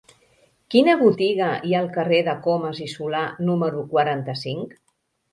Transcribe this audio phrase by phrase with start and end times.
[0.75, 4.73] Quina botiga hi ha al carrer de Comas i Solà número quaranta-cinc?